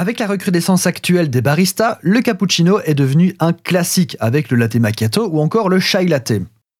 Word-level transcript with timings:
Avec 0.00 0.20
la 0.20 0.28
recrudescence 0.28 0.86
actuelle 0.86 1.28
des 1.28 1.42
baristas, 1.42 1.98
le 2.02 2.20
cappuccino 2.20 2.78
est 2.84 2.94
devenu 2.94 3.34
un 3.40 3.52
classique 3.52 4.16
avec 4.20 4.48
le 4.48 4.56
latte 4.56 4.76
macchiato 4.76 5.28
ou 5.28 5.40
encore 5.40 5.68
le 5.68 5.80
chai 5.80 6.06
latte. 6.06 6.34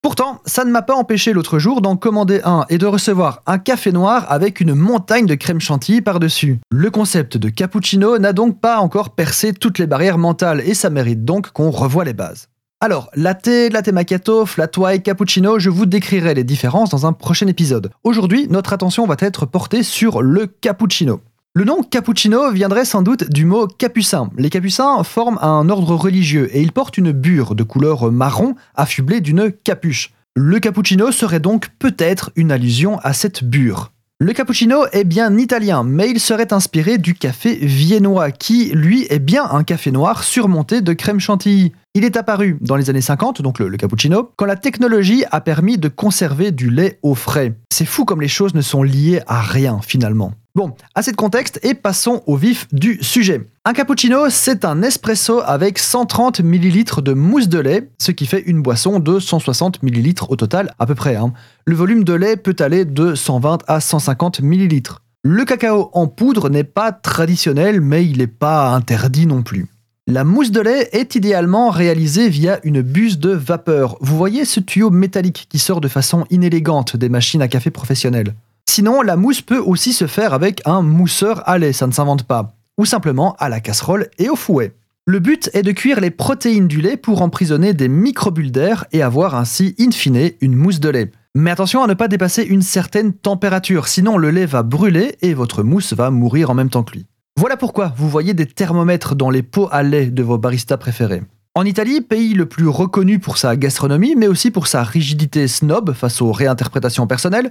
Pourtant, 0.00 0.40
ça 0.46 0.64
ne 0.64 0.70
m'a 0.70 0.82
pas 0.82 0.94
empêché 0.94 1.32
l'autre 1.32 1.58
jour 1.58 1.80
d'en 1.80 1.96
commander 1.96 2.40
un 2.44 2.66
et 2.68 2.78
de 2.78 2.86
recevoir 2.86 3.42
un 3.46 3.58
café 3.58 3.90
noir 3.90 4.26
avec 4.28 4.60
une 4.60 4.74
montagne 4.74 5.26
de 5.26 5.34
crème 5.34 5.60
chantilly 5.60 6.02
par-dessus. 6.02 6.60
Le 6.70 6.88
concept 6.92 7.36
de 7.36 7.48
cappuccino 7.48 8.16
n'a 8.18 8.32
donc 8.32 8.60
pas 8.60 8.78
encore 8.78 9.10
percé 9.10 9.52
toutes 9.54 9.80
les 9.80 9.88
barrières 9.88 10.16
mentales 10.16 10.62
et 10.64 10.74
ça 10.74 10.88
mérite 10.88 11.24
donc 11.24 11.50
qu'on 11.50 11.72
revoie 11.72 12.04
les 12.04 12.14
bases. 12.14 12.46
Alors, 12.80 13.10
latte, 13.16 13.72
latte 13.72 13.88
macchiato, 13.88 14.46
flat 14.46 14.70
white, 14.76 15.02
cappuccino, 15.02 15.58
je 15.58 15.68
vous 15.68 15.84
décrirai 15.84 16.34
les 16.34 16.44
différences 16.44 16.90
dans 16.90 17.06
un 17.06 17.12
prochain 17.12 17.48
épisode. 17.48 17.90
Aujourd'hui, 18.04 18.46
notre 18.48 18.72
attention 18.72 19.04
va 19.06 19.16
être 19.18 19.46
portée 19.46 19.82
sur 19.82 20.22
le 20.22 20.46
cappuccino. 20.46 21.20
Le 21.52 21.64
nom 21.64 21.82
cappuccino 21.82 22.52
viendrait 22.52 22.84
sans 22.84 23.02
doute 23.02 23.28
du 23.28 23.44
mot 23.44 23.66
capucin. 23.66 24.30
Les 24.36 24.50
capucins 24.50 25.02
forment 25.02 25.38
un 25.42 25.68
ordre 25.68 25.96
religieux 25.96 26.48
et 26.52 26.62
ils 26.62 26.70
portent 26.70 26.96
une 26.96 27.10
bure 27.10 27.56
de 27.56 27.64
couleur 27.64 28.12
marron 28.12 28.54
affublée 28.76 29.20
d'une 29.20 29.50
capuche. 29.50 30.12
Le 30.36 30.60
cappuccino 30.60 31.10
serait 31.10 31.40
donc 31.40 31.70
peut-être 31.80 32.30
une 32.36 32.52
allusion 32.52 33.00
à 33.00 33.14
cette 33.14 33.42
bure. 33.42 33.90
Le 34.20 34.32
cappuccino 34.32 34.84
est 34.92 35.02
bien 35.02 35.36
italien, 35.38 35.82
mais 35.82 36.08
il 36.08 36.20
serait 36.20 36.52
inspiré 36.52 36.98
du 36.98 37.14
café 37.14 37.56
viennois, 37.56 38.30
qui, 38.30 38.70
lui, 38.72 39.08
est 39.10 39.18
bien 39.18 39.50
un 39.50 39.64
café 39.64 39.90
noir 39.90 40.22
surmonté 40.22 40.82
de 40.82 40.92
crème 40.92 41.18
chantilly. 41.18 41.72
Il 41.94 42.04
est 42.04 42.16
apparu 42.16 42.56
dans 42.60 42.76
les 42.76 42.88
années 42.88 43.00
50, 43.00 43.42
donc 43.42 43.58
le, 43.58 43.76
cappuccino, 43.76 44.30
quand 44.36 44.44
la 44.44 44.54
technologie 44.54 45.24
a 45.32 45.40
permis 45.40 45.76
de 45.76 45.88
conserver 45.88 46.52
du 46.52 46.70
lait 46.70 47.00
au 47.02 47.16
frais. 47.16 47.56
C'est 47.72 47.84
fou 47.84 48.04
comme 48.04 48.20
les 48.20 48.28
choses 48.28 48.54
ne 48.54 48.60
sont 48.60 48.84
liées 48.84 49.22
à 49.26 49.40
rien 49.40 49.80
finalement. 49.82 50.32
Bon, 50.54 50.72
assez 50.94 51.10
de 51.10 51.16
contexte 51.16 51.58
et 51.64 51.74
passons 51.74 52.22
au 52.28 52.36
vif 52.36 52.68
du 52.70 53.02
sujet. 53.02 53.40
Un 53.64 53.72
cappuccino, 53.72 54.30
c'est 54.30 54.64
un 54.64 54.82
espresso 54.82 55.40
avec 55.44 55.80
130 55.80 56.38
ml 56.38 57.02
de 57.02 57.12
mousse 57.12 57.48
de 57.48 57.58
lait, 57.58 57.90
ce 57.98 58.12
qui 58.12 58.26
fait 58.26 58.42
une 58.42 58.62
boisson 58.62 59.00
de 59.00 59.18
160 59.18 59.82
ml 59.82 60.14
au 60.28 60.36
total 60.36 60.72
à 60.78 60.86
peu 60.86 60.94
près. 60.94 61.16
Hein. 61.16 61.32
Le 61.64 61.74
volume 61.74 62.04
de 62.04 62.12
lait 62.12 62.36
peut 62.36 62.56
aller 62.60 62.84
de 62.84 63.16
120 63.16 63.64
à 63.66 63.80
150 63.80 64.42
ml. 64.42 64.82
Le 65.24 65.44
cacao 65.44 65.90
en 65.92 66.06
poudre 66.06 66.50
n'est 66.50 66.62
pas 66.62 66.92
traditionnel, 66.92 67.80
mais 67.80 68.06
il 68.06 68.18
n'est 68.18 68.28
pas 68.28 68.70
interdit 68.70 69.26
non 69.26 69.42
plus. 69.42 69.66
La 70.10 70.24
mousse 70.24 70.50
de 70.50 70.60
lait 70.60 70.88
est 70.90 71.14
idéalement 71.14 71.70
réalisée 71.70 72.28
via 72.28 72.58
une 72.64 72.82
buse 72.82 73.20
de 73.20 73.30
vapeur. 73.30 73.96
Vous 74.00 74.16
voyez 74.16 74.44
ce 74.44 74.58
tuyau 74.58 74.90
métallique 74.90 75.46
qui 75.48 75.60
sort 75.60 75.80
de 75.80 75.86
façon 75.86 76.26
inélégante 76.30 76.96
des 76.96 77.08
machines 77.08 77.42
à 77.42 77.46
café 77.46 77.70
professionnelles. 77.70 78.34
Sinon, 78.68 79.02
la 79.02 79.14
mousse 79.14 79.40
peut 79.40 79.60
aussi 79.60 79.92
se 79.92 80.08
faire 80.08 80.34
avec 80.34 80.62
un 80.64 80.82
mousseur 80.82 81.48
à 81.48 81.58
lait, 81.58 81.72
ça 81.72 81.86
ne 81.86 81.92
s'invente 81.92 82.24
pas, 82.24 82.56
ou 82.76 82.86
simplement 82.86 83.36
à 83.38 83.48
la 83.48 83.60
casserole 83.60 84.08
et 84.18 84.28
au 84.28 84.34
fouet. 84.34 84.74
Le 85.06 85.20
but 85.20 85.48
est 85.54 85.62
de 85.62 85.70
cuire 85.70 86.00
les 86.00 86.10
protéines 86.10 86.66
du 86.66 86.80
lait 86.80 86.96
pour 86.96 87.22
emprisonner 87.22 87.72
des 87.72 87.88
microbules 87.88 88.50
d'air 88.50 88.86
et 88.90 89.02
avoir 89.02 89.36
ainsi, 89.36 89.76
in 89.78 89.92
fine, 89.92 90.32
une 90.40 90.56
mousse 90.56 90.80
de 90.80 90.88
lait. 90.88 91.12
Mais 91.36 91.52
attention 91.52 91.84
à 91.84 91.86
ne 91.86 91.94
pas 91.94 92.08
dépasser 92.08 92.42
une 92.42 92.62
certaine 92.62 93.12
température, 93.12 93.86
sinon 93.86 94.18
le 94.18 94.32
lait 94.32 94.46
va 94.46 94.64
brûler 94.64 95.14
et 95.22 95.34
votre 95.34 95.62
mousse 95.62 95.92
va 95.92 96.10
mourir 96.10 96.50
en 96.50 96.54
même 96.54 96.68
temps 96.68 96.82
que 96.82 96.94
lui. 96.94 97.06
Voilà 97.36 97.56
pourquoi 97.56 97.92
vous 97.96 98.08
voyez 98.08 98.34
des 98.34 98.46
thermomètres 98.46 99.14
dans 99.14 99.30
les 99.30 99.42
pots 99.42 99.68
à 99.72 99.82
lait 99.82 100.06
de 100.06 100.22
vos 100.22 100.36
baristas 100.36 100.76
préférés. 100.76 101.22
En 101.54 101.64
Italie, 101.64 102.00
pays 102.00 102.34
le 102.34 102.46
plus 102.46 102.68
reconnu 102.68 103.18
pour 103.18 103.38
sa 103.38 103.56
gastronomie, 103.56 104.14
mais 104.14 104.28
aussi 104.28 104.50
pour 104.50 104.66
sa 104.66 104.84
rigidité 104.84 105.48
snob 105.48 105.92
face 105.94 106.22
aux 106.22 106.32
réinterprétations 106.32 107.06
personnelles, 107.06 107.50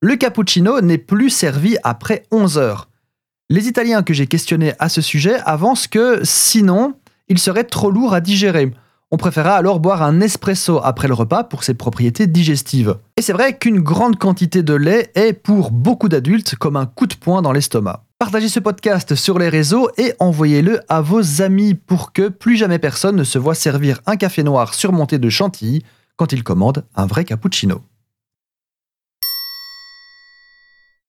le 0.00 0.16
cappuccino 0.16 0.80
n'est 0.80 0.98
plus 0.98 1.30
servi 1.30 1.76
après 1.82 2.24
11 2.30 2.58
heures. 2.58 2.88
Les 3.48 3.66
Italiens 3.66 4.02
que 4.02 4.12
j'ai 4.12 4.26
questionnés 4.26 4.74
à 4.78 4.88
ce 4.88 5.00
sujet 5.00 5.36
avancent 5.46 5.86
que 5.86 6.20
sinon, 6.24 6.94
il 7.28 7.38
serait 7.38 7.64
trop 7.64 7.90
lourd 7.90 8.12
à 8.14 8.20
digérer. 8.20 8.72
On 9.10 9.16
préférera 9.16 9.56
alors 9.56 9.80
boire 9.80 10.02
un 10.02 10.20
espresso 10.20 10.80
après 10.84 11.08
le 11.08 11.14
repas 11.14 11.44
pour 11.44 11.64
ses 11.64 11.74
propriétés 11.74 12.26
digestives. 12.26 12.98
Et 13.16 13.22
c'est 13.22 13.32
vrai 13.32 13.56
qu'une 13.56 13.80
grande 13.80 14.18
quantité 14.18 14.62
de 14.62 14.74
lait 14.74 15.10
est 15.14 15.32
pour 15.32 15.70
beaucoup 15.70 16.10
d'adultes 16.10 16.56
comme 16.56 16.76
un 16.76 16.86
coup 16.86 17.06
de 17.06 17.14
poing 17.14 17.40
dans 17.40 17.52
l'estomac. 17.52 18.04
Partagez 18.18 18.48
ce 18.48 18.58
podcast 18.58 19.14
sur 19.14 19.38
les 19.38 19.48
réseaux 19.48 19.90
et 19.96 20.12
envoyez-le 20.18 20.80
à 20.88 21.00
vos 21.00 21.40
amis 21.40 21.74
pour 21.74 22.12
que 22.12 22.26
plus 22.26 22.56
jamais 22.56 22.80
personne 22.80 23.14
ne 23.14 23.22
se 23.22 23.38
voit 23.38 23.54
servir 23.54 24.00
un 24.06 24.16
café 24.16 24.42
noir 24.42 24.74
surmonté 24.74 25.20
de 25.20 25.28
chantilly 25.28 25.84
quand 26.16 26.32
il 26.32 26.42
commande 26.42 26.84
un 26.96 27.06
vrai 27.06 27.24
cappuccino. 27.24 27.80